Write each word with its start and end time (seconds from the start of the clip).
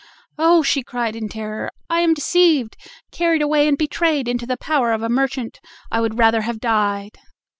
"Oh!" 0.39 0.63
she 0.63 0.81
cried 0.81 1.15
in 1.15 1.29
terror, 1.29 1.69
"I 1.87 1.99
am 1.99 2.15
deceived, 2.15 2.75
carried 3.11 3.43
away 3.43 3.67
and 3.67 3.77
betrayed 3.77 4.27
into 4.27 4.47
the 4.47 4.57
power 4.57 4.93
of 4.93 5.03
a 5.03 5.09
merchant; 5.09 5.59
I 5.91 6.01
would 6.01 6.17
rather 6.17 6.41
have 6.41 6.59
died!" 6.59 7.19